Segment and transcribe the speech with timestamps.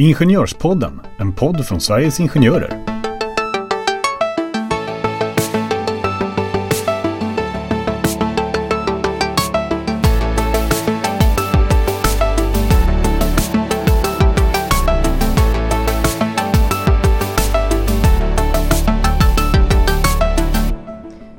[0.00, 2.84] Ingenjörspodden, en podd från Sveriges Ingenjörer.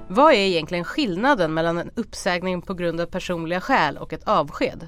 [0.08, 4.88] Vad är egentligen skillnaden mellan en uppsägning på grund av personliga skäl och ett avsked?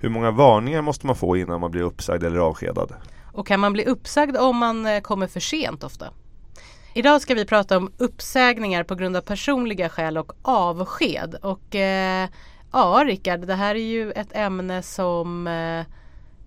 [0.00, 2.94] Hur många varningar måste man få innan man blir uppsagd eller avskedad?
[3.32, 6.06] Och kan man bli uppsagd om man eh, kommer för sent ofta?
[6.94, 11.34] Idag ska vi prata om uppsägningar på grund av personliga skäl och avsked.
[11.42, 12.28] Och eh,
[12.72, 15.84] ja, Rickard, det här är ju ett ämne som eh,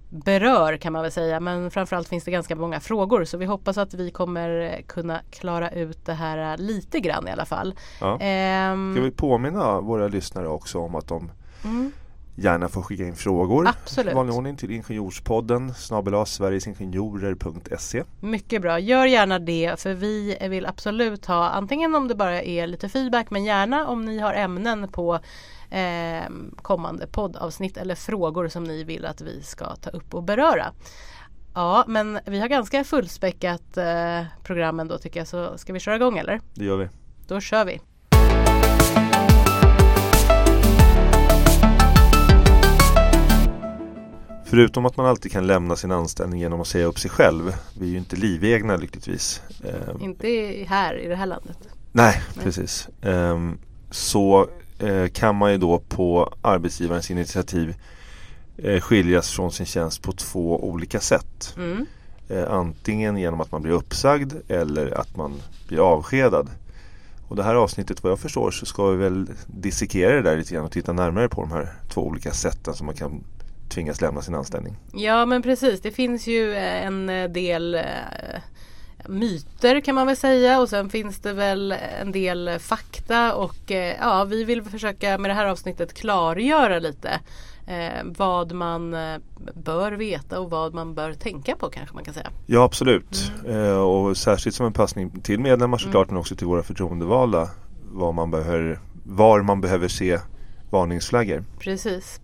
[0.10, 1.40] berör kan man väl säga.
[1.40, 5.70] Men framförallt finns det ganska många frågor så vi hoppas att vi kommer kunna klara
[5.70, 7.76] ut det här lite grann i alla fall.
[8.02, 8.20] Ja.
[8.20, 11.32] Ehm, Ska vi påminna våra lyssnare också om att de
[11.64, 11.92] mm,
[12.36, 14.12] gärna får skicka in frågor Absolut.
[14.12, 20.66] i vanlig ordning till Ingenjorspodden snabel sverigesingenjorer.se mycket bra, gör gärna det för vi vill
[20.66, 24.88] absolut ha antingen om det bara är lite feedback men gärna om ni har ämnen
[24.88, 25.20] på
[25.70, 26.24] eh,
[26.62, 30.72] kommande poddavsnitt eller frågor som ni vill att vi ska ta upp och beröra.
[31.54, 35.96] Ja men vi har ganska fullspäckat eh, program ändå tycker jag så ska vi köra
[35.96, 36.42] igång eller?
[36.54, 36.90] Det gör vi.
[37.28, 37.82] Då kör vi!
[44.52, 47.54] Förutom att man alltid kan lämna sin anställning genom att säga upp sig själv.
[47.80, 49.42] Vi är ju inte livegna lyckligtvis.
[49.64, 50.28] Eh, Inte
[50.68, 51.58] här i det här landet.
[51.92, 52.90] Nej, precis.
[53.02, 53.58] Ehm,
[53.92, 54.48] så
[54.80, 57.76] eh, kan man ju då på arbetsgivarens initiativ
[58.58, 61.54] eh, skiljas från sin tjänst på två olika sätt.
[61.58, 61.86] Mm.
[62.30, 65.34] Eh, antingen genom att man blir uppsagd eller att man
[65.68, 66.50] blir avskedad.
[67.28, 70.54] Och det här avsnittet vad jag förstår så ska vi väl dissekera det där lite
[70.54, 73.24] grann och titta närmare på de här två olika sätten som man kan
[73.72, 74.78] tvingas lämna sin anställning.
[74.94, 77.84] Ja men precis, det finns ju eh, en eh, del eh,
[79.08, 84.24] myter kan man väl säga och sen finns det väl en del fakta och ja
[84.24, 87.20] vi vill försöka med det här avsnittet klargöra lite
[87.68, 88.92] eh, vad man
[89.54, 92.30] bör veta och vad man bör tänka på kanske man kan säga.
[92.46, 93.32] Ja absolut.
[93.48, 97.50] Eh, och särskilt som en passning till medlemmar såklart men också till våra förtroendevalda.
[97.92, 100.20] Vad man behöver, var man behöver se
[100.72, 101.44] varningsflaggor.
[101.60, 102.22] Precis.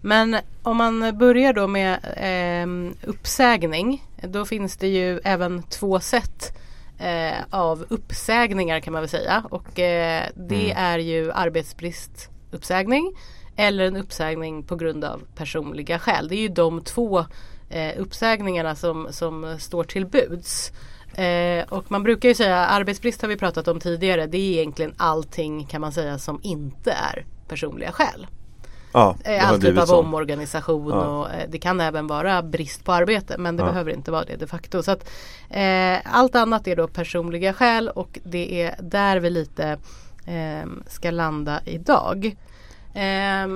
[0.00, 4.04] Men om man börjar då med eh, uppsägning.
[4.22, 6.58] Då finns det ju även två sätt
[6.98, 9.44] eh, av uppsägningar kan man väl säga.
[9.50, 13.12] Och eh, det är ju arbetsbristuppsägning
[13.56, 16.28] eller en uppsägning på grund av personliga skäl.
[16.28, 17.24] Det är ju de två
[17.70, 20.72] eh, uppsägningarna som, som står till buds.
[21.14, 24.26] Eh, och man brukar ju säga arbetsbrist har vi pratat om tidigare.
[24.26, 28.26] Det är egentligen allting kan man säga som inte är personliga skäl.
[28.92, 29.96] Ja, Eh, All typ av så.
[30.00, 30.96] omorganisation Ja.
[31.06, 33.68] och eh, det kan även vara brist på arbete men det Ja.
[33.68, 34.82] behöver inte vara det de facto.
[34.82, 35.10] Så att,
[35.50, 39.78] eh, allt annat är då personliga skäl och det är där vi lite
[40.26, 42.36] eh, ska landa idag.
[42.94, 43.48] Eh,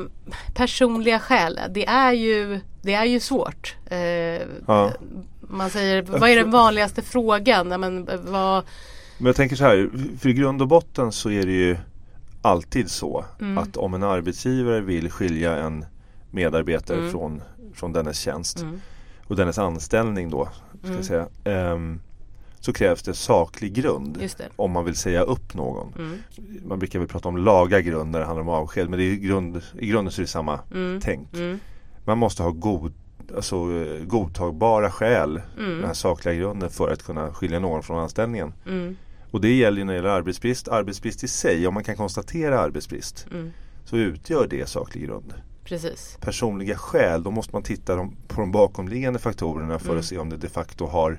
[0.55, 3.77] personliga skäl, det är ju, det är ju svårt.
[3.87, 3.99] Eh,
[4.67, 4.91] Ja.
[5.41, 7.69] Man säger, vad är den vanligaste frågan?
[7.69, 8.65] Men, vad,
[9.19, 11.77] Men jag tänker så här, för i grund och botten så är det ju
[12.45, 13.59] alltid så Mm.
[13.59, 15.85] att om en arbetsgivare vill skilja en
[16.31, 17.11] medarbetare Mm.
[17.11, 17.43] från,
[17.75, 18.81] från dennes tjänst mm,
[19.27, 20.97] och dennes anställning då ska Mm.
[20.97, 22.01] jag säga, ehm,
[22.61, 24.49] så krävs det saklig grund det.
[24.57, 25.93] om man vill säga upp någon.
[25.99, 26.19] Mm,
[26.69, 29.15] Man brukar väl prata om laga grund när det handlar om avsked men det är
[29.15, 31.29] grund, i grunden så är det samma mm, tänk.
[32.05, 32.93] Man måste ha god,
[33.37, 33.57] alltså,
[34.07, 38.53] godtagbara skäl, den här sakliga grunden för att kunna skilja någon från anställningen.
[39.35, 40.69] Och det gäller ju när det gäller arbetsbrist.
[40.69, 43.53] Arbetsbrist i sig, om man kan konstatera arbetsbrist mm,
[43.85, 45.35] så utgör det saklig grund.
[45.65, 46.19] precis.
[46.21, 47.97] Personliga skäl, då måste man titta
[48.29, 49.99] på de bakomliggande faktorerna för Mm.
[49.99, 51.19] att se om det de facto har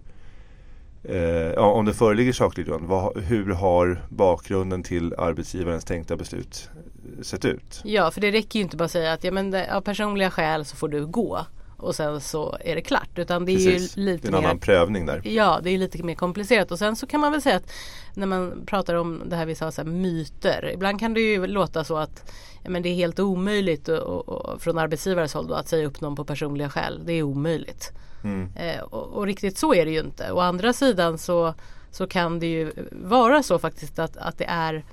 [1.04, 2.86] eh, om det föreligger saklig grund.
[2.88, 7.82] Vad, hur har bakgrunden till arbetsgivarens tänkta beslut eh, sett ut?
[7.84, 10.32] Ja, för det räcker ju inte bara att säga att ja, men det, av personliga
[10.32, 11.46] skäl så får du gå
[11.78, 13.10] och sen så är det klart.
[13.20, 13.98] Utan det är Precis.
[13.98, 15.22] ju Det är lite en annan mer prövning där.
[15.24, 17.72] Ja, det är lite mer komplicerat och sen så kan man väl säga att
[18.14, 20.72] när man pratar om det här vi sa, så här, myter.
[20.74, 22.32] Ibland kan det ju låta så att
[22.64, 26.02] ja, men det är helt omöjligt och, och, från arbetsgivares håll då, att säga upp
[26.02, 27.02] någon på personliga skäl.
[27.06, 27.92] Det är omöjligt.
[28.24, 28.50] Mm.
[28.56, 30.32] Eh, och, och riktigt så är det ju inte.
[30.32, 31.54] Å andra sidan så,
[31.92, 34.84] så kan det ju vara så faktiskt att, att det, är,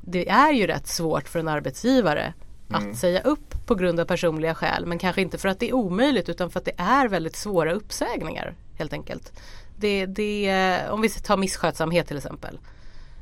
[0.00, 2.34] det är ju rätt svårt för en arbetsgivare
[2.68, 2.90] Mm.
[2.90, 4.86] att säga upp på grund av personliga skäl.
[4.86, 7.72] Men kanske inte för att det är omöjligt utan för att det är väldigt svåra
[7.72, 9.32] uppsägningar helt enkelt.
[9.76, 12.58] Det, det, om vi tar misskötsamhet till exempel.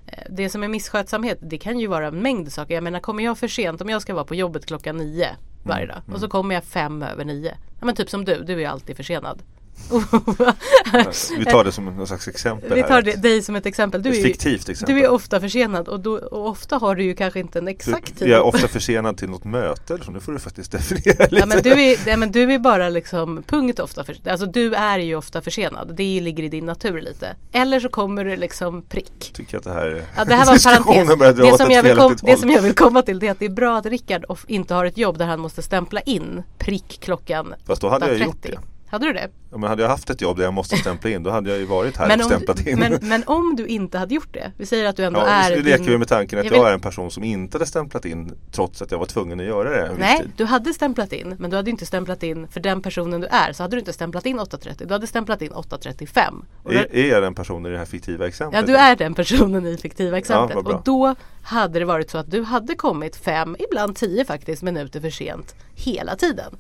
[0.06, 2.74] Eh, Det som är misskötsamhet det kan ju vara en mängd saker.
[2.74, 5.28] Jag menar kommer jag för sent, om jag ska vara på jobbet klockan nio
[5.62, 7.54] varje dag och så kommer jag fem över nio.
[7.80, 9.42] Ja, men typ som du, du är alltid försenad.
[11.38, 12.74] Vi tar det som någon slags exempel.
[12.74, 14.02] Vi tar det, dig som ett exempel.
[14.02, 14.96] Du Ett är, fiktivt exempel.
[14.96, 18.18] du är ofta försenad och, då, och ofta har du ju kanske inte en exakt
[18.18, 18.28] tid.
[18.28, 20.10] Jag är ofta försenad till något möte så.
[20.10, 21.36] Nu får du faktiskt definiera lite.
[21.36, 24.74] Ja, men du, är, ja, men du är bara liksom punkt ofta för, Alltså du
[24.74, 25.94] är ju ofta försenad.
[25.96, 27.36] Det ligger i din natur lite.
[27.52, 29.30] Eller så kommer du liksom prick.
[29.34, 31.36] Tycker att det här, Ja, det här var en parentes.
[31.36, 33.44] Det som, jag vill kom, det som jag vill komma till det är att det
[33.44, 37.54] är bra att Rickard inte har ett jobb där han måste stämpla in prick klockan
[37.66, 38.24] Fast då hade jag 8.30.
[38.24, 38.58] gjort det.
[38.90, 39.28] Hade du det?
[39.50, 41.58] Ja, men hade jag haft ett jobb där jag måste stämpla in då hade jag
[41.58, 42.78] ju varit här Men och stämplat in.
[42.78, 44.52] men, men om du inte hade gjort det.
[44.56, 46.54] Vi säger att du ändå ja, är nu leker din- vi med tanken att Jag
[46.54, 49.40] jag, vill- är en person som inte hade stämplat in trots att jag var tvungen
[49.40, 52.60] att göra det Nej, du hade stämplat in men du hade inte stämplat in för
[52.60, 55.52] den personen du är så hade du inte stämplat in 8.30 Du hade stämplat in
[55.52, 58.60] 8.35 Och då- Är, är jag den personen i det här fiktiva exemplet?
[58.60, 60.74] Ja du är den personen i fiktiva exemplet bra.
[60.76, 65.00] och då hade det varit så att du hade kommit fem, ibland tio faktiskt minuter
[65.00, 66.56] för sent hela tiden.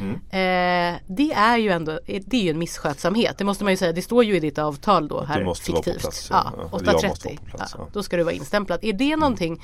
[0.00, 0.14] Mm.
[0.14, 3.92] Eh, det är ju ändå det är ju en misskötsamhet, det måste man ju säga.
[3.92, 6.02] Det står ju i ditt avtal då du här måste vara på fiktivt.
[6.02, 6.78] plats, ja, ja.
[6.78, 6.84] 8.30.
[6.84, 7.88] vara på plats, ja, ja.
[7.92, 8.78] Då ska du vara instämplad.
[8.82, 9.62] Är det någonting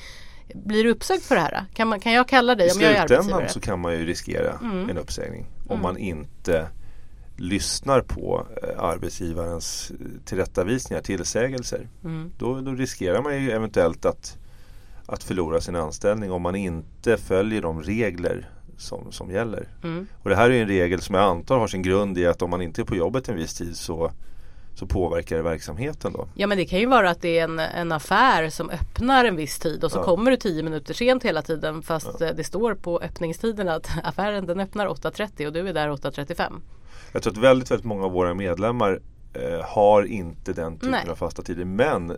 [0.53, 1.65] blir du uppsagd för det här?
[1.73, 3.49] Kan, man, kan jag kalla dig I om jag är slutändan arbetsgivare?
[3.49, 4.89] så kan man ju riskera Mm.
[4.89, 6.67] en uppsägning om man inte
[7.37, 9.91] lyssnar på eh, arbetsgivarens
[10.25, 11.87] tillrättavisningar, tillsägelser.
[12.03, 12.31] Mm.
[12.37, 14.37] Då, då riskerar man ju eventuellt att,
[15.05, 19.67] att förlora sin anställning om man inte följer de regler som, som gäller.
[19.83, 20.07] Mm.
[20.23, 22.49] Och det här är en regel som jag antar har sin grund i att om
[22.49, 24.11] man inte är på jobbet en viss tid så,
[24.75, 26.27] så påverkar det verksamheten då.
[26.35, 29.35] Ja men det kan ju vara att det är en, en affär som öppnar en
[29.35, 30.03] viss tid och så Ja.
[30.03, 34.45] kommer du tio minuter sent hela tiden fast eh, det står på öppningstiden att affären
[34.45, 36.51] den öppnar 8.30 och du är där 8.35.
[37.11, 38.99] Jag tror att väldigt, väldigt många av våra medlemmar
[39.33, 41.09] eh, har inte den typen Nej.
[41.09, 41.65] av fasta tider.
[41.65, 42.17] Men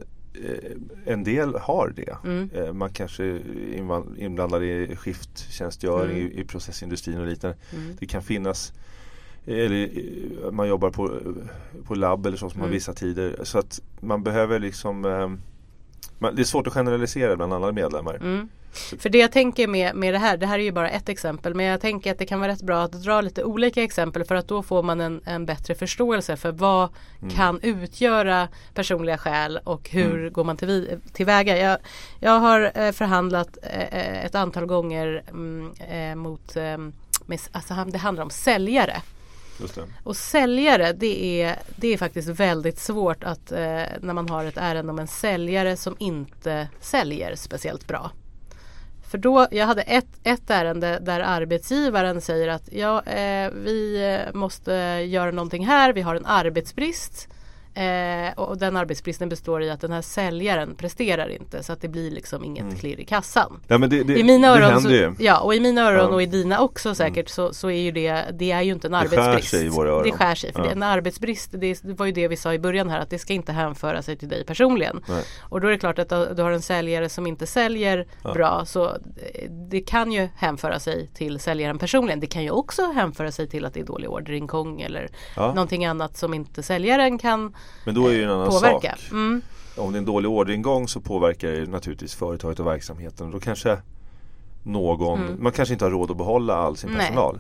[1.06, 2.18] en del har det.
[2.24, 2.50] Mm.
[2.54, 3.42] Eh, man kanske är
[4.18, 6.31] inblandad i skifttjänstgöring Mm.
[6.39, 7.57] i, processindustrin och liknande.
[7.74, 7.95] Mm.
[8.00, 8.74] Det kan finnas
[9.45, 9.84] eller
[10.45, 11.19] eh, man jobbar på,
[11.86, 12.74] på labb eller så som har Mm.
[12.74, 13.36] vissa tider.
[13.44, 15.30] Så att man behöver liksom eh,
[16.31, 18.48] Det är svårt att generalisera bland alla medlemmar.
[18.99, 21.53] För det jag tänker med, med det här, det här är ju bara ett exempel
[21.55, 24.35] men jag tänker att det kan vara rätt bra att dra lite olika exempel för
[24.35, 26.89] att då får man en, en bättre förståelse för vad
[27.21, 27.35] Mm.
[27.35, 30.33] kan utgöra personliga skäl och hur Mm.
[30.33, 31.57] går man till, tillväga.
[31.57, 31.77] Jag,
[32.19, 36.77] jag har eh, förhandlat eh, ett antal gånger mm, eh, mot eh,
[37.25, 39.01] med, alltså, det handlar om säljare.
[40.03, 44.57] Och säljare det är, det är faktiskt väldigt svårt att eh, när man har ett
[44.57, 48.11] ärende om en säljare som inte säljer speciellt bra.
[49.12, 54.74] För då, jag hade ett, ett ärende där arbetsgivaren säger att ja, eh, vi måste
[55.07, 57.27] göra någonting här, vi har en arbetsbrist.
[57.77, 61.88] Eh, och den arbetsbristen består i att den här säljaren presterar inte så att det
[61.88, 62.75] blir liksom inget Mm.
[62.75, 63.59] klirr i kassan.
[63.68, 65.13] Ja, men det, det, I mina det öron, händer så, ju.
[65.25, 66.03] ja och i mina öron Ja.
[66.03, 66.13] Mm.
[66.13, 68.91] och i dina också säkert så, så är ju det, det är ju inte en
[68.91, 69.50] Det skär arbetsbrist.
[69.51, 70.03] sig i våra öron.
[70.03, 70.65] Det skär sig, för Ja.
[70.65, 73.19] det, en arbetsbrist, det, det var ju det vi sa i början här att det
[73.19, 75.01] ska inte hänföra sig till dig personligen.
[75.07, 75.24] Nej.
[75.41, 78.33] Och då är det klart att du har en säljare som inte säljer Ja.
[78.33, 82.19] bra så eh, det kan ju hänföra sig till säljaren personligen.
[82.19, 85.47] Det kan ju också hänföra sig till att det är dålig orderingång eller Ja.
[85.47, 88.91] någonting annat som inte säljaren kan Men då är det ju en annan påverka.
[88.91, 89.11] sak.
[89.11, 89.41] Mm.
[89.77, 93.31] Om det är en dålig orderingång så påverkar det naturligtvis företaget och verksamheten.
[93.31, 93.77] Då kanske
[94.63, 95.43] någon, Mm.
[95.43, 96.99] man kanske inte har råd att behålla all sin Nej.
[96.99, 97.39] personal.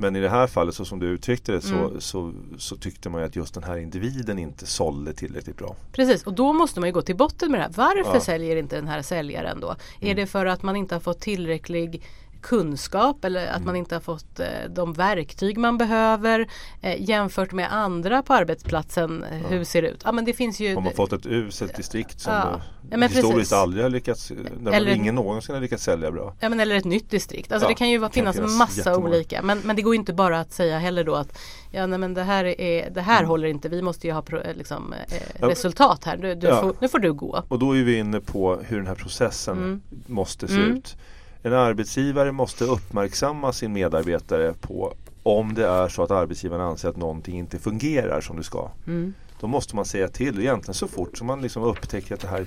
[0.00, 2.00] Men i det här fallet så som du uttryckte det så, Mm.
[2.00, 5.76] så, så tyckte man ju att just den här individen inte sålde tillräckligt bra.
[5.92, 7.72] Precis och då måste man ju gå till botten med det här.
[7.76, 8.10] Varför Ja.
[8.10, 8.20] Mm.
[8.20, 9.74] säljer inte den här säljaren då?
[10.00, 12.02] Är det för att man inte har fått tillräcklig
[12.40, 13.66] kunskap eller att Mm.
[13.66, 16.48] man inte har fått eh, de verktyg man behöver
[16.82, 19.24] eh, jämfört med andra på arbetsplatsen.
[19.24, 20.02] Eh, Hur ser det ut?
[20.04, 22.60] Ja men det finns ju Har man fått ett uselt distrikt som Ja.
[22.90, 23.52] Ja, historiskt precis.
[23.52, 26.34] aldrig har lyckats, där Eller- ingen någonsin har lyckats sälja bra.
[26.40, 27.52] Ja men eller ett nytt distrikt.
[27.52, 29.08] Alltså Ja, det kan ju det kan finnas, finnas massa jättemånga.
[29.08, 29.42] olika.
[29.42, 31.38] Men, men det går inte bara att säga heller då att
[31.70, 33.68] ja nej men det här, är, det här håller inte.
[33.68, 34.22] Vi måste ju ha
[34.54, 35.22] liksom, eh, Mm.
[35.40, 35.48] Ja.
[35.48, 36.16] resultat här.
[36.16, 36.60] Du, du Ja.
[36.60, 37.44] får, nu får du gå.
[37.48, 39.80] Och då är vi inne på hur den här processen Mm.
[40.06, 40.72] måste se Mm.
[40.76, 40.96] ut.
[41.42, 46.96] En arbetsgivare måste uppmärksamma sin medarbetare på om det är så att arbetsgivaren anser att
[46.96, 48.70] någonting inte fungerar som det ska.
[48.86, 49.14] Mm.
[49.40, 52.46] Då måste man säga till egentligen så fort som man liksom upptäcker att det här,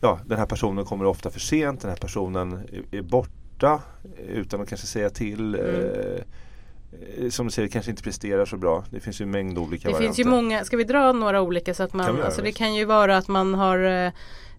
[0.00, 3.80] ja, den här personen kommer ofta för sent, den här personen är, är borta
[4.28, 5.54] utan att kanske säga till.
[5.54, 5.86] Mm.
[7.18, 8.84] Eh, som du säger kanske inte presterar så bra.
[8.90, 10.14] Det finns ju en mängd olika Det varianter.
[10.14, 12.46] finns ju många, ska vi dra några olika så att Kan man, göra, alltså det
[12.46, 12.58] visst.
[12.58, 14.06] kan ju vara att man har eh,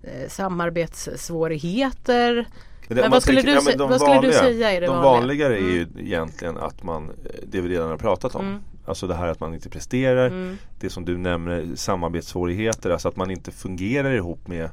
[0.04, 2.46] eh, samarbetssvårigheter.
[2.88, 4.40] Men, Men om man vad skulle ska- du men sä- de vad skulle du vanliga-
[4.40, 5.12] säga är det De vanliga?
[5.12, 6.06] vanligare är ju Mm.
[6.06, 7.14] egentligen att man, eh,
[7.48, 8.46] det vi redan har pratat om.
[8.48, 8.60] Mm.
[8.86, 10.28] Alltså det här att man inte presterar.
[10.28, 10.58] Mm.
[10.80, 12.90] Det som du nämner, samarbetssvårigheter.
[12.90, 14.70] Alltså att man inte fungerar ihop med,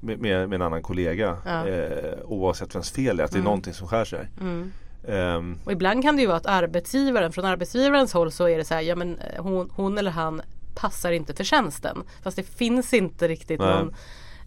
[0.00, 1.36] med, med, en annan kollega.
[1.44, 1.68] Ja.
[1.68, 3.24] Eh, oavsett vems fel det är.
[3.24, 3.44] Att det är Mm.
[3.44, 4.28] någonting som skär sig.
[4.40, 4.72] Mm.
[5.08, 8.64] Ehm, Och ibland kan det ju vara att arbetsgivaren, från arbetsgivarens håll så är det
[8.64, 10.42] så här, ja men eh, hon, hon eller han
[10.74, 12.02] passar inte för tjänsten.
[12.22, 13.68] Fast det finns inte riktigt Nej.
[13.68, 13.94] någon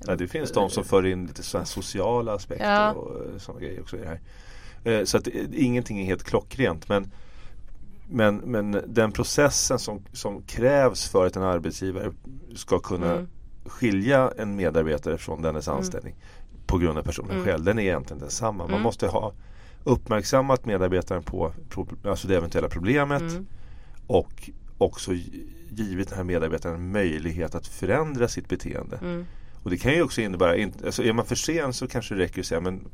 [0.06, 2.92] ja, det finns de som för in lite sådana sociala aspekter Ja.
[2.94, 4.20] och eh, sådana grejer också i det här.
[4.84, 7.12] Eh, så att eh, ingenting är helt klockrent men
[8.10, 12.12] men, men den processen som, som krävs för att en arbetsgivare
[12.56, 13.27] ska kunna Mm.
[13.66, 16.16] skilja en medarbetare från dennes anställning
[16.68, 17.46] på grund av personliga Mm.
[17.46, 18.63] skäl, den är egentligen densamma.
[18.63, 18.82] Man Mm.
[18.82, 19.34] måste ha
[19.84, 21.54] uppmärksammat medarbetaren på
[22.06, 23.46] alltså det eventuella problemet Mm.
[24.08, 29.25] och också gi- givit den här medarbetaren en möjlighet att förändra sitt beteende.
[29.67, 32.21] Och det kan ju också innebära, in- alltså är man för sen så kanske det
[32.24, 32.88] räcker att säga men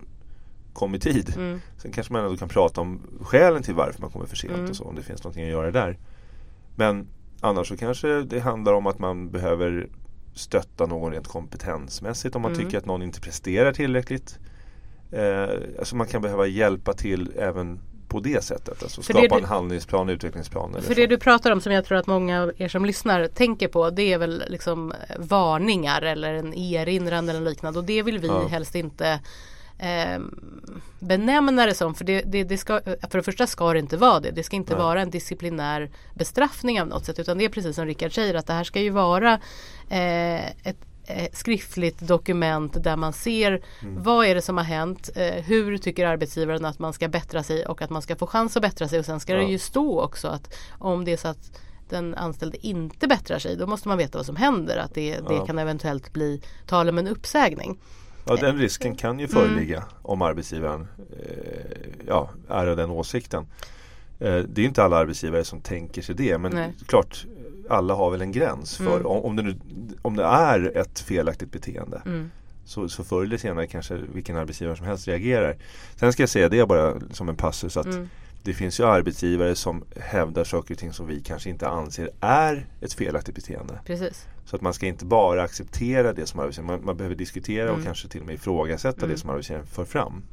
[0.73, 1.33] kom i tid.
[1.37, 1.59] Mm.
[1.77, 4.69] Sen kanske man ändå kan prata om skälen till varför man kommer för sent Mm.
[4.69, 5.97] och så om det finns någonting att göra där.
[6.75, 7.07] Men
[7.41, 9.87] annars så kanske det handlar om att man behöver
[10.33, 12.65] stötta någon rent kompetensmässigt om man Mm.
[12.65, 14.39] tycker att någon inte presterar tillräckligt.
[15.11, 15.49] Eh,
[15.79, 17.79] alltså man kan behöva hjälpa till även
[18.13, 18.83] på det sättet.
[18.83, 20.73] Alltså För skapa du- en handlingsplan, utvecklingsplan.
[20.73, 20.93] För så.
[20.93, 23.89] det du pratar om som jag tror att många av er som lyssnar tänker på
[23.89, 28.27] det är väl liksom eh, varningar eller en erinran eller liknande och det vill vi
[28.27, 28.47] Ja.
[28.47, 29.19] helst inte
[29.79, 30.19] eh,
[30.99, 34.19] benämna det som för det, det, det ska, för det första ska det inte vara
[34.19, 34.31] det.
[34.31, 34.83] Det ska inte Nej.
[34.83, 38.47] vara en disciplinär bestraffning av något sätt utan det är precis som Rickard säger att
[38.47, 39.33] det här ska ju vara
[39.89, 40.77] eh, ett
[41.33, 44.03] skriftligt dokument där man ser Mm.
[44.03, 47.65] vad är det som har hänt, eh, hur tycker arbetsgivaren att man ska bättra sig
[47.65, 49.39] och att man ska få chans att bättra sig och sen ska Ja.
[49.39, 53.55] det ju stå också att om det är så att den anställde inte bättrar sig
[53.57, 55.45] då måste man veta vad som händer att det, det Ja.
[55.45, 57.79] kan eventuellt bli tal om en uppsägning.
[58.27, 59.19] Ja, den risken kan Mm.
[59.19, 60.87] ju föreligga om arbetsgivaren
[61.19, 63.47] eh, ja, är av den åsikten.
[64.19, 66.73] Eh, det är inte alla arbetsgivare som tänker sig det men Nej.
[66.87, 67.25] klart
[67.69, 69.05] alla har väl en gräns för Mm.
[69.05, 69.55] om, om, det nu,
[70.01, 72.31] om det är ett felaktigt beteende Mm.
[72.65, 75.55] så, så förr eller senare kanske vilken arbetsgivare som helst reagerar.
[75.95, 78.09] Sen ska jag säga det bara som en passus att Mm.
[78.43, 82.65] det finns ju arbetsgivare som hävdar saker och ting som vi kanske inte anser är
[82.81, 83.79] ett felaktigt beteende.
[83.85, 84.25] Precis.
[84.45, 87.73] Så att man ska inte bara acceptera det som arbetsgivaren, man, man behöver diskutera och
[87.75, 87.85] Mm.
[87.85, 89.09] kanske till och med ifrågasätta Mm.
[89.09, 90.23] det som arbetsgivaren för fram.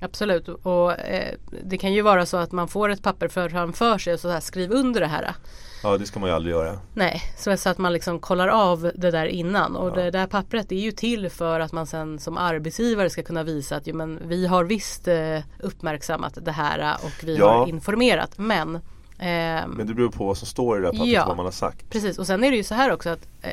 [0.00, 3.98] Absolut och eh, det kan ju vara så att man får ett papper för framför
[3.98, 5.34] sig och så här skriv under det här.
[5.82, 6.78] Ja det ska man ju aldrig göra.
[6.94, 9.94] Nej, så så att man liksom kollar av det där innan och Ja.
[10.02, 13.76] det där pappret är ju till för att man sen som arbetsgivare ska kunna visa
[13.76, 17.52] att jo, men vi har visst eh, uppmärksammat det här och vi Ja.
[17.58, 18.78] har informerat men
[19.18, 21.24] ehm, Men det beror på vad som står i det där pappret, Ja.
[21.26, 21.90] vad man har sagt.
[21.90, 23.50] Precis och sen är det ju så här också att eh,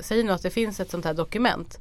[0.00, 1.78] säg nu att det finns ett sånt här dokument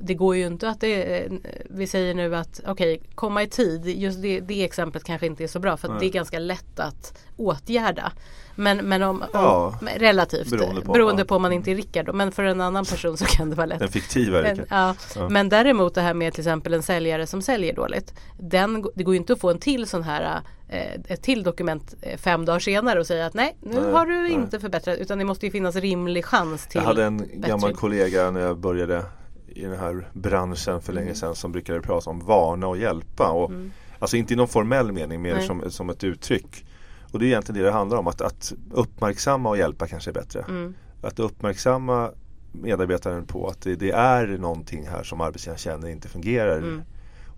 [0.00, 1.28] det går ju inte att det,
[1.70, 5.48] vi säger nu att okej komma i tid, just det, det exemplet kanske inte är
[5.48, 6.00] så bra för att Nej.
[6.00, 8.12] det är ganska lätt att åtgärda.
[8.54, 11.36] Men, men om, Ja, om relativt beroende beroende på, på, ja.
[11.36, 13.78] om man inte är Rickard men för en annan person så kan det vara lätt.
[13.78, 14.66] Den fiktiva Men, Rickard.
[14.70, 14.94] ja.
[15.16, 15.28] Ja.
[15.28, 18.14] men däremot det här med till exempel en säljare som säljer dåligt.
[18.38, 21.94] Den, det går ju inte att få en till sån här eh, ett till dokument
[22.02, 24.32] eh, fem dagar senare och säga att nej nu Nej, har du nej.
[24.32, 27.76] inte förbättrat utan det måste ju finnas rimlig chans till Jag hade en gammal bättring.
[27.76, 29.04] kollega när jag började
[29.50, 31.16] i den här branschen för länge Mm.
[31.16, 33.30] sedan som brukade prata om varna och hjälpa.
[33.30, 33.70] Och, Mm.
[33.98, 35.46] Alltså inte i någon formell mening, mer Nej.
[35.46, 36.64] som, som ett uttryck.
[37.12, 40.14] Och det är egentligen det det handlar om, att, att uppmärksamma och hjälpa kanske är
[40.14, 40.44] bättre.
[40.48, 40.74] Mm.
[41.02, 42.10] Att uppmärksamma
[42.52, 46.58] medarbetaren på att det, det är någonting här som arbetsgivaren känner inte fungerar.
[46.58, 46.82] Mm.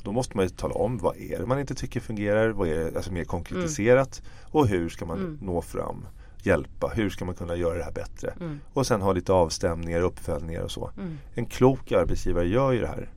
[0.02, 2.74] Då måste man ju tala om vad är det man inte tycker fungerar, vad är
[2.90, 5.38] det, alltså mer konkretiserat och hur ska man Mm.
[5.42, 6.06] nå fram,
[6.46, 8.34] hjälpa, hur ska man kunna göra det här bättre.
[8.40, 8.60] Mm.
[8.72, 10.90] Och sen ha lite avstämningar, uppföljningar och så.
[10.98, 11.18] Mm.
[11.34, 13.08] En klok arbetsgivare gör ju det här.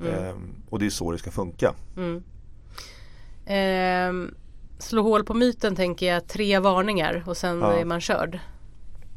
[0.00, 0.14] Mm.
[0.14, 1.74] Ehm, och det är så det ska funka.
[1.96, 2.22] Mm.
[3.46, 4.34] Ehm,
[4.78, 7.72] slå hål på myten tänker jag tre varningar och sen Ja.
[7.72, 8.38] är man körd.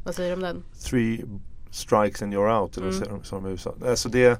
[0.04, 0.64] Vad säger du om den?
[0.90, 1.24] Three
[1.72, 3.06] strikes and you're out, eller vad Mm.
[3.06, 3.74] säger de- sa de i USA.
[3.86, 4.40] Alltså det,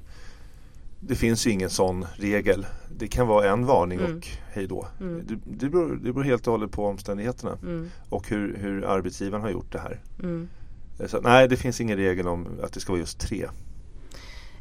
[1.00, 2.66] det finns ju ingen sån regel.
[2.98, 4.16] Det kan vara en varning Mm.
[4.16, 4.86] och hej då.
[5.00, 5.22] Mm.
[5.26, 7.90] Det, det, beror, det beror helt och hållet på omständigheterna Mm.
[8.08, 10.00] och hur, hur arbetsgivaren har gjort det här.
[10.22, 10.48] Mm.
[11.06, 13.46] Så, nej, det finns ingen regel om att det ska vara just tre.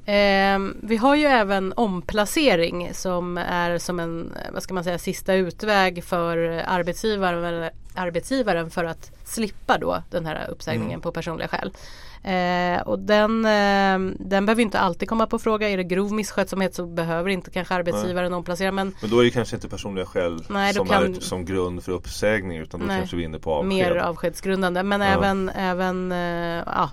[0.06, 5.34] Ehm, vi har ju även omplacering som är som en vad ska man säga, sista
[5.34, 11.02] utväg för arbetsgivaren, arbetsgivaren för att slippa då den här uppsägningen Mm.
[11.02, 11.74] på personliga skäl.
[12.24, 15.70] Eh, och den, eh, den behöver inte alltid komma på fråga.
[15.70, 19.30] Är det grov misskötsamhet så behöver inte kanske arbetsgivaren omplacera men Men då är det
[19.32, 22.98] kanske inte personliga skäl Nej, som kan- är som grund för uppsägning utan då Nej.
[22.98, 23.68] kanske vi är inne på avsked.
[23.68, 24.84] mer avskedsgrundande.
[24.84, 25.08] Men Ja.
[25.08, 26.90] även, även eh, ja.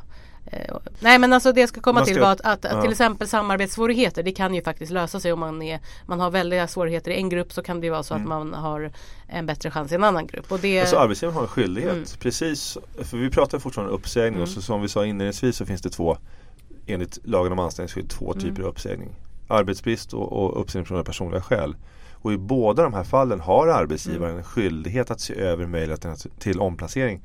[0.52, 2.82] Eh, Nej men alltså det jag ska komma till var att, att, att ja.
[2.82, 6.68] till exempel samarbetssvårigheter det kan ju faktiskt lösa sig om man, är, man har väldiga
[6.68, 8.22] svårigheter i en grupp så kan det ju vara så Mm.
[8.22, 8.92] att man har
[9.26, 10.52] en bättre chans i en annan grupp.
[10.52, 11.92] Och det, Alltså arbetsgivaren har en skyldighet.
[11.92, 12.04] Mm.
[12.20, 14.54] Precis, för vi pratar fortfarande uppsägning och Mm.
[14.54, 16.18] så som vi sa inledningsvis så finns det två
[16.86, 18.44] enligt lagen om anställningsskydd två Mm.
[18.44, 19.08] typer av uppsägning.
[19.48, 21.76] Arbetsbrist och, och uppsägning från personliga skäl.
[22.12, 24.38] Och i båda de här fallen har arbetsgivaren mm.
[24.38, 27.20] en skyldighet att se över möjligheten till omplacering.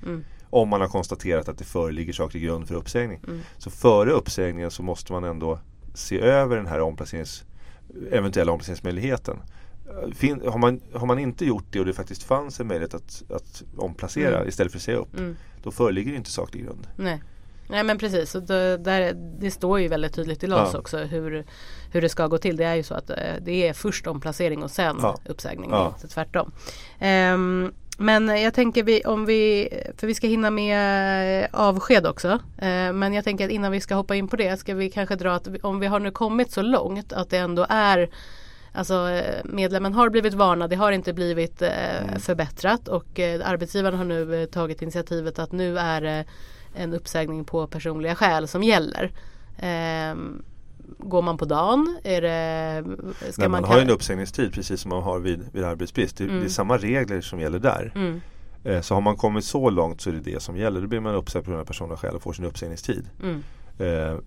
[0.52, 3.20] Om man har konstaterat att det föreligger saklig grund för uppsägning.
[3.28, 3.42] Mm.
[3.58, 5.60] Så före uppsägningen så måste man ändå
[5.94, 7.44] se över den här omplacerings,
[8.12, 9.38] eventuella omplaceringsmöjligheten.
[10.16, 13.24] Fin, har, man, har man inte gjort det och det faktiskt fanns en möjlighet att,
[13.32, 14.48] att omplacera mm.
[14.48, 15.20] istället för att säga upp.
[15.20, 15.36] Mm.
[15.64, 16.88] Då föreligger det inte saklig grund.
[16.96, 17.22] Nej.
[17.72, 20.80] Nej men precis, och det, där, det står ju väldigt tydligt i LAS ja.
[20.80, 21.46] också hur,
[21.92, 22.58] hur det ska gå till.
[22.58, 25.18] Det är ju så att eh, det är först omplacering och sen ja.
[25.26, 25.94] uppsägning, ja.
[25.96, 26.52] inte tvärtom.
[27.02, 32.30] Um, men jag tänker vi, om vi, för vi ska hinna med avsked också.
[32.58, 35.16] Eh, men jag tänker att innan vi ska hoppa in på det ska vi kanske
[35.16, 38.10] dra att om vi har nu kommit så långt att det ändå är
[38.74, 42.20] Alltså eh, medlemmen har blivit varnad, det har inte blivit eh, mm.
[42.20, 46.26] förbättrat och eh, arbetsgivaren har nu eh, tagit initiativet att nu är det
[46.76, 49.12] en uppsägning på personliga skäl som gäller.
[49.60, 50.44] Ehm,
[50.98, 51.98] går man på dagen?
[52.04, 52.84] Är det,
[53.32, 56.18] ska Nej, man, man har en uppsägningstid precis som man har vid, vid arbetsbrist.
[56.18, 56.40] Det, mm.
[56.40, 57.92] det är samma regler som gäller där.
[57.96, 58.22] Mm.
[58.64, 60.82] Eh, så har man kommit så långt så är det det som gäller.
[60.82, 63.10] Då blir man uppsagd på grund av personliga skäl och får sin uppsägningstid.
[63.24, 63.44] Mm.
[63.80, 64.18] Eh,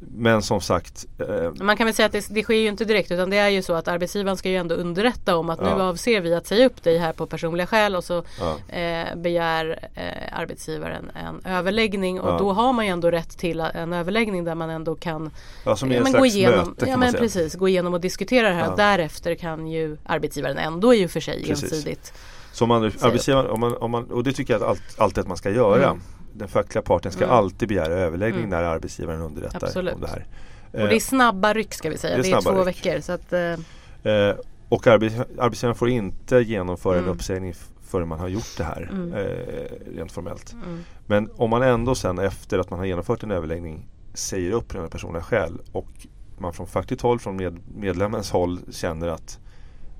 [0.00, 3.10] men som sagt eh, Man kan väl säga att det, det, sker ju inte direkt
[3.10, 5.76] utan det är ju så att arbetsgivaren ska ju ändå underrätta om att ja.
[5.76, 8.76] nu avser vi att säga upp dig här på personliga skäl och så ja.
[8.78, 12.38] eh, begär eh, arbetsgivaren en överläggning och ja.
[12.38, 15.30] då har man ju ändå rätt till en överläggning där man ändå kan
[15.64, 18.64] ja, som är gå igenom, möte, ja, men precis, gå igenom och diskutera det här.
[18.64, 18.76] Ja.
[18.76, 21.72] Därefter kan ju arbetsgivaren ändå i och för sig precis.
[21.72, 22.12] ensidigt
[22.52, 25.28] som man, arbetsgivaren, om man, om man, och det tycker jag att allt, alltid att
[25.28, 25.84] man ska göra.
[25.84, 26.00] Mm
[26.38, 27.36] den fackliga parten ska mm.
[27.36, 28.50] alltid begära överläggning mm.
[28.50, 29.94] när arbetsgivaren underrättar Absolut.
[29.94, 30.26] om det här.
[30.72, 32.16] Och det är snabba ryck ska vi säga.
[32.16, 32.66] Det är, det är två ryck.
[32.66, 33.00] veckor.
[33.00, 34.12] Så att, eh.
[34.12, 34.36] Eh,
[34.68, 37.08] och arbetsgivaren får inte genomföra mm.
[37.08, 39.14] en uppsägning förrän man har gjort det här mm.
[39.14, 40.52] eh, rent formellt.
[40.52, 40.84] Mm.
[41.06, 44.90] Men om man ändå sen efter att man har genomfört en överläggning säger upp den
[44.90, 46.06] personliga skäl och
[46.38, 49.38] man från fackligt håll, från med, medlemmens håll känner att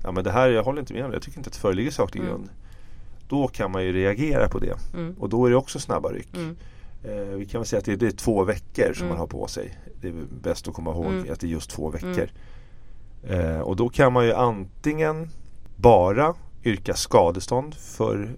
[0.03, 1.59] ja, men det här, jag håller inte med om det, jag tycker inte att det
[1.59, 2.49] föreligger saklig mm.
[3.29, 4.77] Då kan man ju reagera på det.
[4.93, 5.15] Mm.
[5.19, 6.35] Och då är det också snabba ryck.
[6.35, 6.55] Mm.
[7.03, 9.09] Eh, vi kan väl säga att det är, det är två veckor som mm.
[9.09, 9.77] man har på sig.
[10.01, 11.31] Det är bäst att komma ihåg mm.
[11.33, 12.29] att det är just två veckor.
[13.23, 13.55] Mm.
[13.55, 15.29] Eh, och då kan man ju antingen
[15.75, 18.29] bara yrka skadestånd för,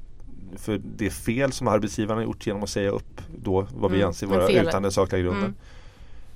[0.57, 4.07] för det fel som arbetsgivaren har gjort genom att säga upp då vad vi mm.
[4.07, 5.55] anser vara utan den sakliga grunden.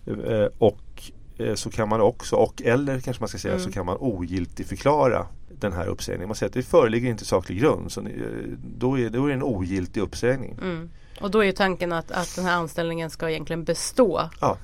[0.05, 3.85] Eh, och eh, så kan man också, och eller kanske man ska säga, så kan
[3.85, 5.27] man ogiltigförklara
[5.59, 6.27] den här uppsägningen.
[6.27, 7.91] Man säger att det föreligger inte saklig grund.
[7.91, 8.07] Så
[8.77, 10.57] då, är, då är det en ogiltig uppsägning.
[10.61, 10.89] Mm.
[11.21, 14.57] Och då är tanken att, att den här anställningen ska egentligen bestå ja.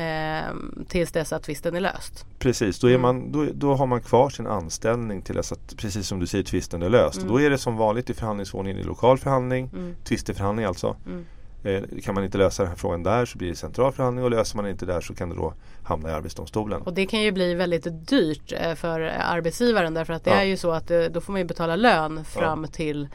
[0.00, 0.54] eh,
[0.88, 2.26] tills dess att tvisten är löst.
[2.38, 3.02] Precis, då, är mm.
[3.02, 6.44] man, då, då, har man kvar sin anställning till dess att, precis som du säger,
[6.44, 7.16] tvisten är löst.
[7.16, 7.28] Mm.
[7.28, 9.94] Och då är det som vanligt i förhandlingsordningen i lokal förhandling, mm.
[10.04, 10.96] tvisteförhandling alltså.
[11.06, 11.26] Mm.
[11.62, 14.30] Eh, kan man inte lösa den här frågan där så blir det central förhandling och
[14.30, 16.82] löser man inte där så kan det då hamna i Arbetsdomstolen.
[16.82, 20.36] Och det kan ju bli väldigt dyrt eh, för arbetsgivaren därför att det ja.
[20.36, 22.70] är ju så att eh, då får man ju betala lön fram ja.
[22.70, 23.08] till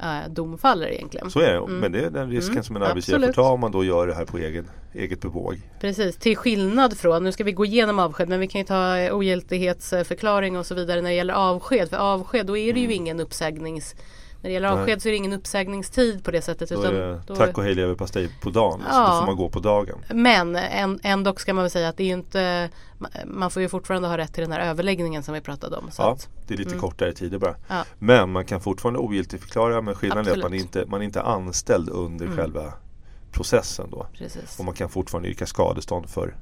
[0.00, 1.30] äh, dom faller egentligen.
[1.30, 1.78] Så är det, mm.
[1.78, 2.64] men det är den risken mm.
[2.64, 3.36] som en arbetsgivare Absolut.
[3.36, 5.60] får ta om man då gör det här på egen, eget bevåg.
[5.80, 9.10] Precis, till skillnad från, nu ska vi gå igenom avsked men vi kan ju ta
[9.12, 11.90] ogiltighetsförklaring och så vidare när det gäller avsked.
[11.90, 12.96] För avsked då är det ju mm.
[12.96, 13.94] ingen uppsägnings
[14.46, 16.68] när det gäller avsked så är det ingen uppsägningstid på det sättet.
[16.68, 18.82] Då utan är då tack och hej leverpastej på dagen.
[18.86, 19.98] Ja, så då får man gå på dagen.
[20.08, 20.56] Men
[21.02, 22.70] ändå ska man väl säga att det är inte
[23.26, 25.90] Man får ju fortfarande ha rätt till den här överläggningen som vi pratade om.
[25.98, 26.80] ja, att, det är lite mm.
[26.80, 27.56] kortare tider bara.
[27.68, 27.84] Ja.
[27.98, 30.44] Men man kan fortfarande ogiltigförklara men skillnaden Absolut.
[30.44, 32.36] är att man inte man är inte anställd under mm.
[32.36, 32.72] själva
[33.32, 34.06] processen då.
[34.18, 34.58] Precis.
[34.58, 36.34] Och man kan fortfarande yrka skadestånd för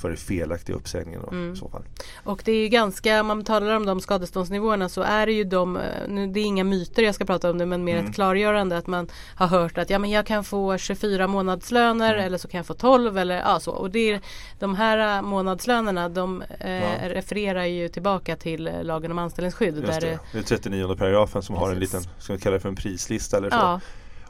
[0.00, 1.52] för felaktiga uppsägningen mm.
[1.52, 1.82] i så fall.
[2.24, 5.44] Och det är ju ganska, om man talar om de skadeståndsnivåerna så är det ju
[5.44, 8.06] de, nu, det är inga myter jag ska prata om det men mer mm.
[8.06, 12.26] ett klargörande att man har hört att ja men jag kan få 24 månadslöner mm.
[12.26, 13.72] eller så kan jag få 12 eller ja så.
[13.72, 14.20] Och det är,
[14.58, 17.08] de här äh, månadslönerna de eh, ja.
[17.08, 19.76] refererar ju tillbaka till äh, lagen om anställningsskydd.
[19.76, 20.18] Just där det.
[20.32, 21.66] det är 39 paragrafen som Precis.
[21.66, 23.56] har en liten, ska vi kalla det för en prislista eller så.
[23.56, 23.80] Ja.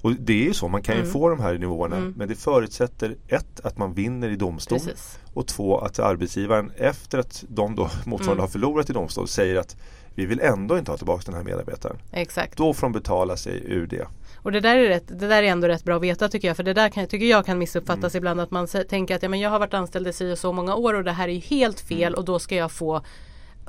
[0.03, 1.13] Och det är ju så, man kan ju mm.
[1.13, 2.15] få de här nivåerna mm.
[2.17, 5.19] men det förutsätter ett, att man vinner i domstol Precis.
[5.35, 8.41] och två, att arbetsgivaren efter att de då motsvarande mm.
[8.41, 9.77] har förlorat i domstol säger att
[10.15, 11.97] vi vill ändå inte ha tillbaka den här medarbetaren.
[12.13, 12.57] Exakt.
[12.57, 14.07] Då får de betala sig ur det.
[14.43, 16.57] Och det där är, rätt, det där är ändå rätt bra att veta tycker jag.
[16.57, 18.21] För det där kan, tycker jag kan missuppfattas mm.
[18.21, 20.53] ibland att man tänker att ja, men jag har varit anställd i si och så
[20.53, 22.19] många år och det här är helt fel mm.
[22.19, 23.03] och då ska jag få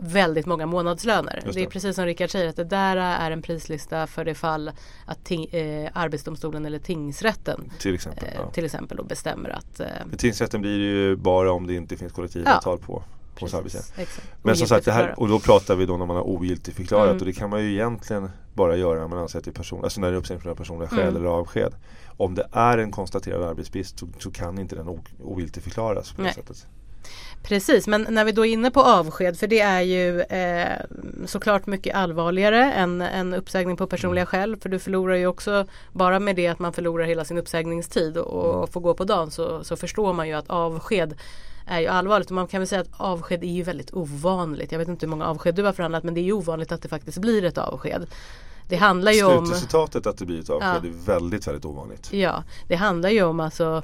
[0.01, 1.41] väldigt många månadslöner.
[1.45, 1.51] Det.
[1.51, 1.63] det.
[1.63, 4.71] är precis som Rickard säger att det där är en prislista för det fall
[5.05, 8.51] att ting, eh, Arbetsdomstolen eller tingsrätten till exempel, eh, ja.
[8.51, 9.87] till exempel då bestämmer att eh,
[10.17, 12.85] Tingsrätten blir det ju bara om det inte finns kollektivavtal ja.
[12.85, 13.03] på
[13.57, 14.07] arbetsgivaren.
[14.41, 17.19] Men som sagt, det här, och då pratar vi då när man har ogiltigförklarat mm.
[17.19, 19.83] och det kan man ju egentligen bara göra när man anser att det är person,
[19.83, 21.15] alltså när det är uppsägning personliga skäl mm.
[21.15, 21.73] eller avsked.
[22.17, 26.67] Om det är en konstaterad arbetsbrist så, så kan inte den ogiltigförklaras på det sättet.
[27.43, 30.77] Precis, men när vi då är inne på avsked, för det är ju eh,
[31.25, 34.55] såklart mycket allvarligare än en uppsägning på personliga skäl.
[34.55, 38.63] För du förlorar ju också, bara med det att man förlorar hela sin uppsägningstid och,
[38.63, 41.15] och får gå på dagen så, så förstår man ju att avsked
[41.67, 42.27] är ju allvarligt.
[42.27, 44.71] Och man kan väl säga att avsked är ju väldigt ovanligt.
[44.71, 46.81] Jag vet inte hur många avsked du har förhandlat men det är ju ovanligt att
[46.81, 48.07] det faktiskt blir ett avsked.
[48.69, 49.45] Det handlar ju om...
[49.45, 52.13] Slutresultatet att det blir ett avsked är väldigt, väldigt ovanligt.
[52.13, 53.83] Ja, det handlar ju om alltså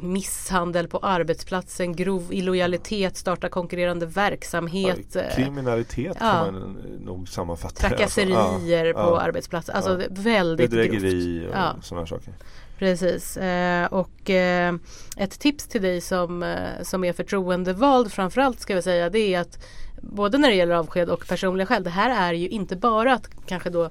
[0.00, 5.06] misshandel på arbetsplatsen, grov illojalitet, starta konkurrerande verksamhet.
[5.14, 6.30] Ja, kriminalitet ja.
[6.30, 8.92] kan man nog sammanfatta Trakasserier alltså.
[8.92, 9.76] på ja, arbetsplatsen.
[9.76, 11.76] Alltså väldigt Bedrägeri grovt.
[11.78, 12.34] och sådana saker.
[12.78, 14.74] Precis eh, och eh,
[15.16, 19.40] ett tips till dig som, eh, som är förtroendevald framförallt ska vi säga det är
[19.40, 19.64] att
[20.00, 21.84] både när det gäller avsked och personliga skäl.
[21.84, 23.90] Det här är ju inte bara att kanske då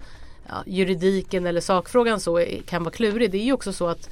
[0.65, 3.31] juridiken eller sakfrågan så kan vara klurig.
[3.31, 4.09] Det är ju också så att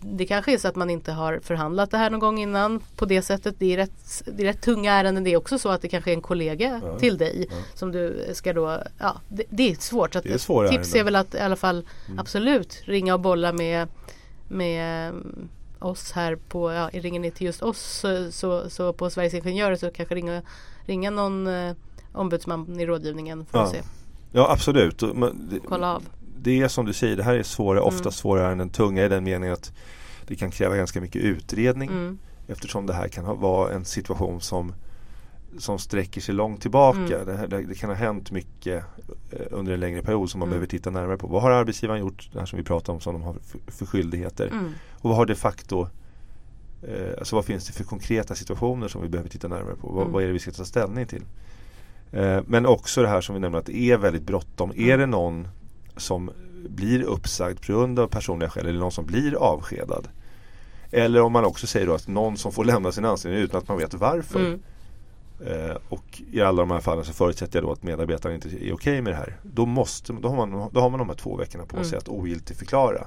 [0.00, 3.04] det kanske är så att man inte har förhandlat det här någon gång innan på
[3.04, 3.54] det sättet.
[3.58, 5.24] Det är rätt, det är rätt tunga ärenden.
[5.24, 7.56] Det är också så att det kanske är en kollega ja, till dig ja.
[7.74, 10.12] som du ska då, ja det, det är svårt.
[10.12, 11.00] Så det är svåra tips ärenden.
[11.00, 12.18] är väl att i alla fall mm.
[12.18, 13.88] absolut ringa och bolla med,
[14.48, 15.48] med mm,
[15.78, 19.90] oss här på, ja ringer ni till just oss så, så, på Sveriges Ingenjörer så
[19.90, 20.42] kanske ringa,
[20.84, 21.74] ringa någon eh,
[22.12, 23.70] ombudsman i rådgivningen för ja.
[23.70, 23.82] se.
[24.32, 25.02] Ja absolut.
[25.68, 26.02] Kolla av
[26.42, 27.88] det är som du säger, det här är svåra, mm.
[27.88, 29.72] ofta svårare än tunga i den meningen att
[30.26, 32.18] det kan kräva ganska mycket utredning mm.
[32.46, 34.72] eftersom det här kan vara en situation som
[35.58, 36.98] som sträcker sig långt tillbaka.
[37.20, 37.26] Mm.
[37.26, 38.84] Det, här, det, kan ha hänt mycket
[39.30, 40.50] eh, under en längre period som man mm.
[40.50, 41.26] behöver titta närmare på.
[41.26, 43.86] Vad har arbetsgivaren gjort, det här som vi pratar om, som de har för, för
[43.86, 44.46] skyldigheter.
[44.46, 44.72] Mm.
[44.92, 45.88] Och vad har de facto
[46.82, 49.88] eh, Alltså vad finns det för konkreta situationer som vi behöver titta närmare på.
[49.88, 50.12] Vad, mm.
[50.12, 51.22] vad är det vi ska ta ställning till?
[52.12, 54.70] Eh, men också det här som vi nämnde att det är väldigt bråttom.
[54.70, 55.00] Är mm.
[55.00, 55.48] det någon
[55.98, 56.30] som
[56.68, 60.08] blir uppsagd på grund av personliga skäl eller någon som blir avskedad.
[60.90, 63.68] Eller om man också säger då att någon som får lämna sin anställning utan att
[63.68, 64.40] man vet varför.
[64.40, 64.60] Mm.
[65.46, 68.52] Eh, och i alla de här fallen så förutsätter jag då att medarbetaren inte är
[68.54, 69.36] okej okay med det här.
[69.42, 71.98] Då, måste, då, har man, då har man de här två veckorna på sig mm.
[71.98, 73.06] att ogiltigförklara.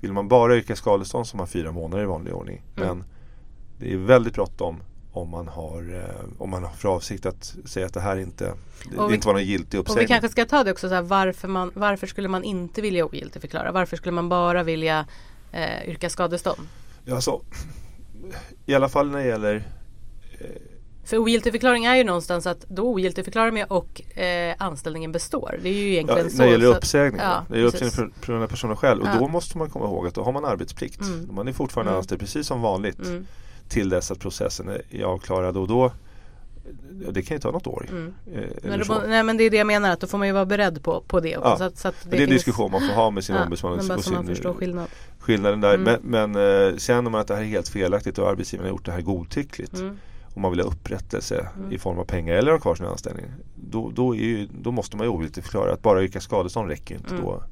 [0.00, 2.62] Vill man bara yrka skadestånd så har man fyra månader i vanlig ordning.
[2.76, 2.88] Mm.
[2.88, 3.04] Men
[3.78, 4.82] det är väldigt bråttom
[5.18, 8.44] om man har, eh, om man har för avsikt att säga att det här inte,
[8.44, 9.98] det vi, inte var någon giltig uppsägning.
[9.98, 12.80] Och vi kanske ska ta det också, så här, varför, man, varför skulle man inte
[12.80, 13.72] vilja ogiltigförklara?
[13.72, 15.06] Varför skulle man bara vilja
[15.52, 16.68] eh, yrka skadestånd?
[17.04, 17.40] Ja, alltså,
[18.66, 19.56] I alla fall när det gäller
[20.40, 20.46] eh,
[21.04, 25.58] för ogiltigförklaring är ju någonstans att då ogiltigförklarar man och eh, anställningen består.
[25.62, 26.36] Det är ju egentligen ja, så.
[26.36, 27.20] När det gäller uppsägning.
[27.20, 29.02] Ja, det är uppsägning på grund av personer själv.
[29.02, 29.18] Och ja.
[29.18, 31.00] då måste man komma ihåg att då har man arbetsplikt.
[31.00, 31.28] Mm.
[31.32, 31.98] Man är fortfarande mm.
[31.98, 32.98] anställd precis som vanligt.
[32.98, 33.26] Mm
[33.68, 35.92] till dess att processen är avklarad och då
[37.12, 37.86] det kan ju ta något år.
[37.88, 38.14] Mm.
[38.34, 40.32] Eh, men, då, nej, men det är det jag menar att då får man ju
[40.32, 41.48] vara beredd på, på det också.
[41.48, 41.56] Ja.
[41.56, 43.42] Så att, så att det, det är en diskussion man får ha med sin ja,
[43.44, 43.76] ombudsman.
[43.76, 44.88] Men bara så man förstår skillnad.
[45.18, 45.74] skillnaden där.
[45.74, 45.96] Mm.
[46.02, 48.84] Men, men eh, känner man att det här är helt felaktigt och arbetsgivaren har gjort
[48.84, 49.98] det här godtyckligt mm.
[50.34, 51.72] och man vill ha upprättelse mm.
[51.72, 53.26] i form av pengar eller ha kvar sin anställning.
[53.54, 57.10] Då, då, ju, då måste man ju ogiltigt förklara att bara yrka skadestånd räcker inte.
[57.10, 57.24] Mm.
[57.24, 57.42] Då,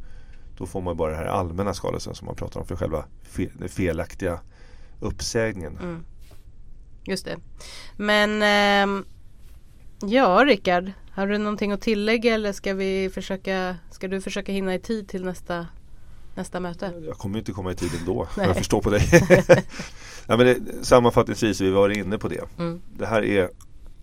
[0.58, 3.68] då får man bara det här allmänna skadestånd som man pratar om för själva fel,
[3.68, 4.40] felaktiga
[5.00, 5.78] uppsägningen.
[5.82, 6.04] Mm.
[7.04, 7.36] Just det.
[7.96, 9.04] Men eh,
[10.10, 10.92] ja, Rickard.
[11.10, 15.08] Har du någonting att tillägga eller ska vi försöka Ska du försöka hinna i tid
[15.08, 15.66] till nästa
[16.34, 16.92] Nästa möte?
[17.06, 18.28] Jag kommer inte komma i tid ändå.
[18.36, 19.08] jag förstår på dig.
[20.26, 22.40] Nej, men det, sammanfattningsvis, vi var inne på det.
[22.58, 22.80] Mm.
[22.98, 23.50] Det här är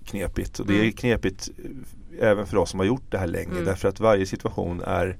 [0.06, 0.92] knepigt och det är mm.
[0.92, 1.50] knepigt
[2.20, 3.52] även för oss som har gjort det här länge.
[3.52, 3.66] Mm.
[3.66, 5.18] Därför att varje situation är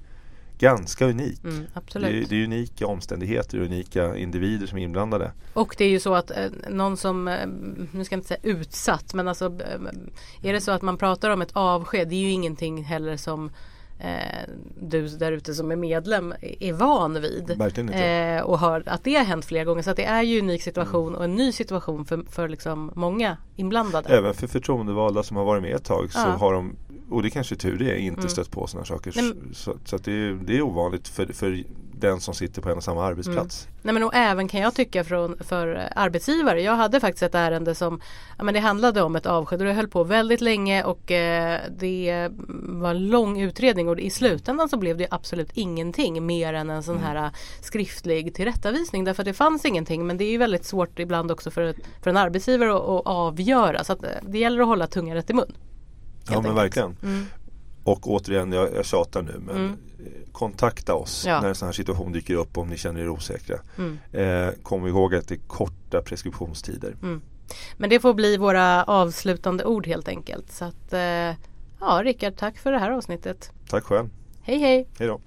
[0.60, 1.44] ganska unik.
[1.44, 2.12] Mm, absolut.
[2.12, 5.32] Det, är, det är unika omständigheter och unika individer som är inblandade.
[5.54, 7.48] Och det är ju så att eh, någon som, eh,
[7.92, 11.30] nu ska jag inte säga utsatt, men alltså eh, är det så att man pratar
[11.30, 13.52] om ett avsked, det är ju ingenting heller som
[14.00, 14.50] eh,
[14.82, 17.62] du där ute som är medlem är van vid.
[17.92, 19.82] Eh, och har, att det har hänt flera gånger.
[19.82, 21.18] Så att det är ju en unik situation mm.
[21.18, 24.18] och en ny situation för, för liksom många inblandade.
[24.18, 26.76] Även för förtroendevalda som har varit med ett tag så har de
[27.14, 28.30] och det kanske är tur det, inte mm.
[28.30, 29.14] stött på sådana saker.
[29.16, 31.64] Nej, så, så att det, är, det är ovanligt för, för
[32.04, 33.66] den som sitter på en och samma arbetsplats.
[33.66, 33.80] Mm.
[33.82, 36.62] Nej men och även kan jag tycka från, för arbetsgivare.
[36.62, 38.02] Jag hade faktiskt ett ärende som
[38.38, 41.60] ja, men det handlade om ett avsked och det höll på väldigt länge och eh,
[41.78, 42.30] det
[42.64, 46.84] var en lång utredning och i slutändan så blev det absolut ingenting mer än en
[46.84, 47.08] sån mm.
[47.08, 51.32] här skriftlig tillrättavisning därför att det fanns ingenting men det är ju väldigt svårt ibland
[51.32, 54.88] också för, för en arbetsgivare att, att avgöra så att eh, det gäller att hålla
[54.88, 55.54] tungan rätt i mun.
[56.30, 56.98] Ja men verkligen.
[57.04, 57.26] Mm.
[57.84, 59.78] Och återigen, jag, jag tjatar nu men mm.
[60.32, 61.42] kontakta oss ja.
[61.42, 63.60] när en sån här situation dyker upp om ni känner er osäkra.
[63.78, 63.98] Mm.
[64.12, 66.96] Eh, kom ihåg att det är korta preskriptionstider.
[67.02, 67.22] Mm.
[67.78, 70.52] Men det får bli våra avslutande ord helt enkelt.
[70.52, 71.36] Så att, eh,
[71.80, 73.52] ja Rickard, tack för det här avsnittet.
[73.70, 74.10] Tack själv.
[74.42, 74.88] Hej hej.
[74.98, 75.22] Hej då.